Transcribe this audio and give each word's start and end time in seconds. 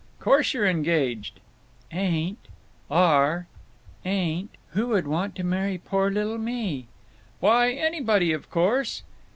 "Course 0.19 0.55
you're 0.55 0.65
engaged." 0.65 1.39
"Ain't." 1.91 2.39
"Are." 2.89 3.45
"Ain't. 4.03 4.49
Who 4.69 4.87
would 4.87 5.05
want 5.05 5.35
to 5.35 5.43
marry 5.43 5.77
poor 5.77 6.09
little 6.09 6.39
me?" 6.39 6.87
"Why, 7.39 7.73
anybody, 7.73 8.33
of 8.33 8.49
course." 8.49 9.03